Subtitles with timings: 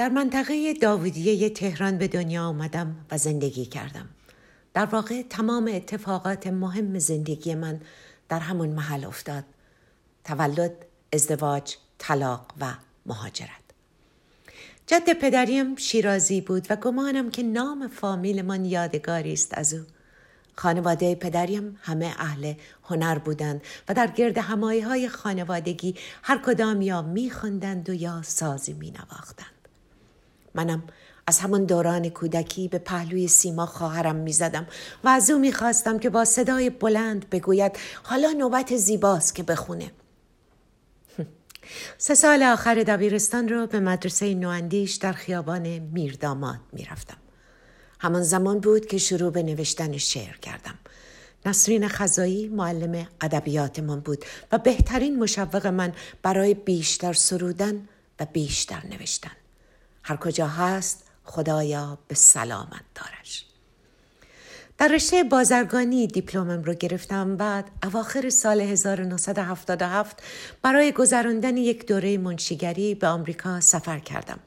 [0.00, 4.08] در منطقه داودیه تهران به دنیا آمدم و زندگی کردم.
[4.74, 7.80] در واقع تمام اتفاقات مهم زندگی من
[8.28, 9.44] در همون محل افتاد.
[10.24, 10.72] تولد،
[11.12, 12.74] ازدواج، طلاق و
[13.06, 13.48] مهاجرت.
[14.86, 19.80] جد پدریم شیرازی بود و گمانم که نام فامیلمان یادگاری است از او.
[20.56, 22.54] خانواده پدریم همه اهل
[22.84, 28.72] هنر بودند و در گرد همایی های خانوادگی هر کدام یا میخوندند و یا سازی
[28.72, 29.59] می نواختند.
[30.54, 30.82] منم.
[31.26, 34.66] از همون دوران کودکی به پهلوی سیما خواهرم می‌زدم
[35.04, 39.90] و از او می‌خواستم که با صدای بلند بگوید حالا نوبت زیباست که بخونه.
[41.98, 47.16] سه سال آخر دبیرستان رو به مدرسه نواندیش در خیابان میرداماد می‌رفتم.
[48.00, 50.78] همان زمان بود که شروع به نوشتن شعر کردم.
[51.46, 57.88] نسرین خزایی معلم ادبیاتمان بود و بهترین مشوق من برای بیشتر سرودن
[58.20, 59.39] و بیشتر نوشتن.
[60.02, 63.44] هر کجا هست خدایا به سلامت دارش
[64.80, 70.22] در رشته بازرگانی دیپلمم رو گرفتم بعد اواخر سال 1977
[70.62, 74.38] برای گذراندن یک دوره منشیگری به آمریکا سفر کردم.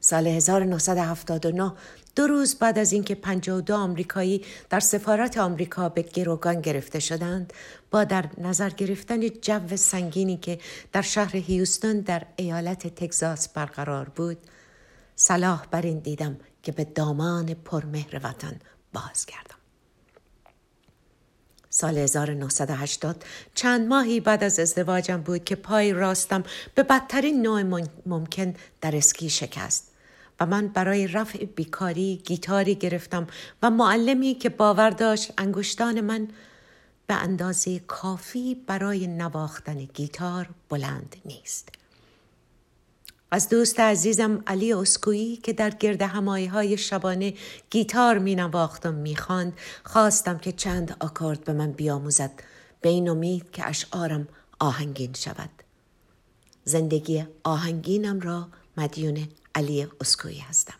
[0.00, 1.72] سال 1979
[2.16, 7.52] دو روز بعد از اینکه 52 آمریکایی در سفارت آمریکا به گروگان گرفته شدند
[7.90, 10.58] با در نظر گرفتن جو سنگینی که
[10.92, 14.38] در شهر هیوستون در ایالت تگزاس برقرار بود
[15.16, 18.60] صلاح بر این دیدم که به دامان پرمهر وطن
[18.92, 19.56] باز کردم.
[21.70, 28.54] سال 1980 چند ماهی بعد از ازدواجم بود که پای راستم به بدترین نوع ممکن
[28.80, 29.90] در اسکی شکست
[30.40, 33.26] و من برای رفع بیکاری گیتاری گرفتم
[33.62, 36.28] و معلمی که باور داشت انگشتان من
[37.06, 41.68] به اندازه کافی برای نواختن گیتار بلند نیست.
[43.30, 47.34] از دوست عزیزم علی اسکویی که در گرد همایی های شبانه
[47.70, 49.16] گیتار می نواخت و می
[49.84, 52.30] خواستم که چند آکارد به من بیاموزد.
[52.80, 54.28] به این امید که اشعارم
[54.58, 55.50] آهنگین شود.
[56.64, 60.74] زندگی آهنگینم را مدیون علی اسکویی هستم.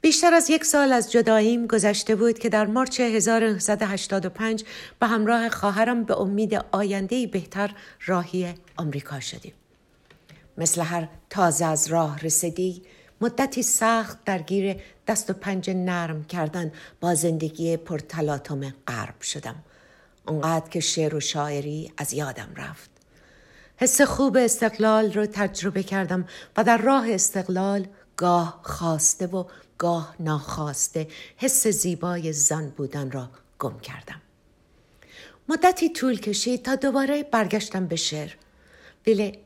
[0.00, 4.64] بیشتر از یک سال از جداییم گذشته بود که در مارچ 1985
[4.98, 7.74] به همراه خواهرم به امید آینده بهتر
[8.06, 9.52] راهی آمریکا شدیم.
[10.58, 12.82] مثل هر تازه از راه رسیدی
[13.20, 14.76] مدتی سخت درگیر
[15.06, 19.64] دست و پنجه نرم کردن با زندگی پرتلاطم غرب شدم.
[20.28, 22.90] اونقدر که شعر و شاعری از یادم رفت.
[23.76, 26.24] حس خوب استقلال رو تجربه کردم
[26.56, 27.86] و در راه استقلال
[28.16, 29.44] گاه خواسته و
[29.78, 34.20] گاه ناخواسته حس زیبای زن بودن را گم کردم.
[35.48, 38.32] مدتی طول کشید تا دوباره برگشتم به شعر.
[39.06, 39.38] ولی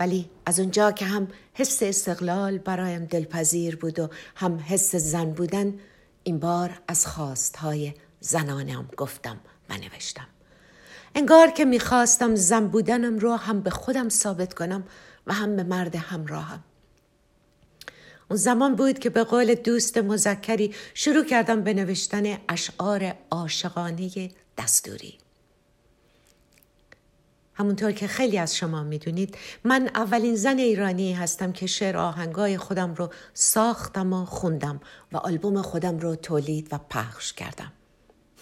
[0.00, 5.74] ولی از اونجا که هم حس استقلال برایم دلپذیر بود و هم حس زن بودن
[6.22, 9.40] این بار از خواستهای زنانم گفتم
[9.70, 10.26] و نوشتم.
[11.14, 14.84] انگار که می‌خواستم زن بودنم رو هم به خودم ثابت کنم
[15.26, 16.64] و هم به مرد همراهم.
[18.30, 25.18] اون زمان بود که به قول دوست مذکری شروع کردم به نوشتن اشعار عاشقانه دستوری.
[27.58, 32.94] همونطور که خیلی از شما می‌دونید من اولین زن ایرانی هستم که شعر آهنگای خودم
[32.94, 34.80] رو ساختم و خوندم
[35.12, 37.72] و آلبوم خودم رو تولید و پخش کردم.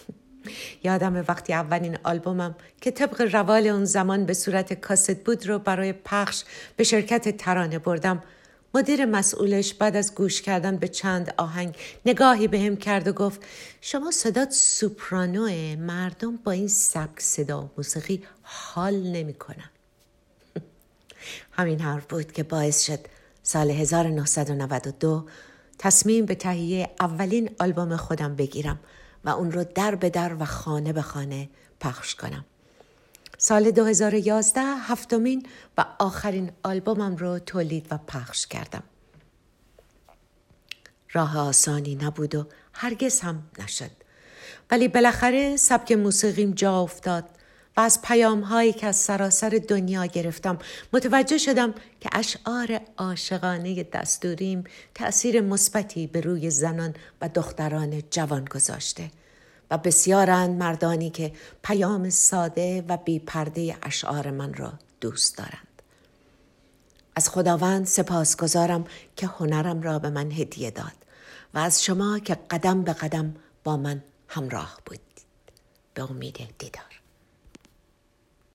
[0.84, 5.92] یادم وقتی اولین آلبومم که طبق روال اون زمان به صورت کاست بود رو برای
[5.92, 6.44] پخش
[6.76, 8.22] به شرکت ترانه بردم.
[8.74, 11.76] مدیر مسئولش بعد از گوش کردن به چند آهنگ
[12.06, 13.40] نگاهی به هم کرد و گفت
[13.80, 19.70] شما صدات سوپرانوه مردم با این سبک صدا موسیقی حال نمی‌کنن.
[21.58, 22.98] همین حرف بود که باعث شد
[23.42, 25.26] سال 1992
[25.78, 28.80] تصمیم به تهیه اولین آلبوم خودم بگیرم
[29.24, 31.48] و اون رو در به در و خانه به خانه
[31.80, 32.44] پخش کنم.
[33.46, 35.46] سال 2011 هفتمین
[35.78, 38.82] و آخرین آلبومم رو تولید و پخش کردم.
[41.12, 43.90] راه آسانی نبود و هرگز هم نشد.
[44.70, 47.24] ولی بالاخره سبک موسیقیم جا افتاد
[47.76, 50.58] و از پیام هایی که از سراسر دنیا گرفتم
[50.92, 54.64] متوجه شدم که اشعار عاشقانه دستوریم
[54.94, 59.10] تأثیر مثبتی به روی زنان و دختران جوان گذاشته.
[59.76, 61.32] بسیارند مردانی که
[61.62, 65.82] پیام ساده و بی پرده اشعار من را دوست دارند.
[67.16, 68.84] از خداوند سپاس گذارم
[69.16, 71.04] که هنرم را به من هدیه داد
[71.54, 73.34] و از شما که قدم به قدم
[73.64, 75.24] با من همراه بودید.
[75.94, 77.03] به امید دیدار.